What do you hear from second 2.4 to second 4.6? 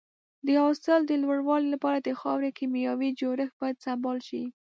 کيمیاوي جوړښت باید سمبال شي.